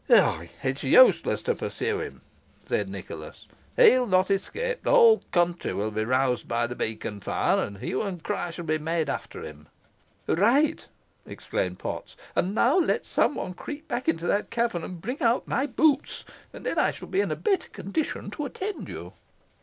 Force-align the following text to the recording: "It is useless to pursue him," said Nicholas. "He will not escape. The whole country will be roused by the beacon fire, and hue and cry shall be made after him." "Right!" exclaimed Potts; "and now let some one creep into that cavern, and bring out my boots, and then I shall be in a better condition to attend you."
"It 0.09 0.43
is 0.63 0.81
useless 0.81 1.43
to 1.43 1.53
pursue 1.53 1.99
him," 2.01 2.21
said 2.67 2.89
Nicholas. 2.89 3.47
"He 3.77 3.99
will 3.99 4.07
not 4.07 4.31
escape. 4.31 4.81
The 4.81 4.89
whole 4.89 5.21
country 5.31 5.73
will 5.75 5.91
be 5.91 6.03
roused 6.05 6.47
by 6.47 6.65
the 6.65 6.75
beacon 6.75 7.19
fire, 7.19 7.59
and 7.61 7.77
hue 7.77 8.01
and 8.01 8.23
cry 8.23 8.49
shall 8.49 8.65
be 8.65 8.79
made 8.79 9.11
after 9.11 9.43
him." 9.43 9.67
"Right!" 10.25 10.87
exclaimed 11.27 11.77
Potts; 11.77 12.17
"and 12.35 12.55
now 12.55 12.79
let 12.79 13.05
some 13.05 13.35
one 13.35 13.53
creep 13.53 13.91
into 13.91 14.25
that 14.25 14.49
cavern, 14.49 14.83
and 14.83 14.99
bring 14.99 15.21
out 15.21 15.47
my 15.47 15.67
boots, 15.67 16.25
and 16.51 16.65
then 16.65 16.79
I 16.79 16.89
shall 16.89 17.07
be 17.07 17.21
in 17.21 17.29
a 17.29 17.35
better 17.35 17.69
condition 17.69 18.31
to 18.31 18.45
attend 18.45 18.89
you." 18.89 19.13